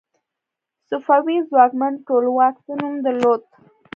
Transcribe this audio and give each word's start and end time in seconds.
صفوي 0.89 1.37
ځواکمن 1.49 1.93
ټولواک 2.07 2.55
څه 2.65 2.73
نوم 2.79 2.95
درلود؟ 3.05 3.41